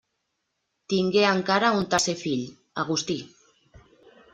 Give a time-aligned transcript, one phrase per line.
[0.93, 2.45] Tingué encara un tercer fill,
[2.87, 3.23] Agustí.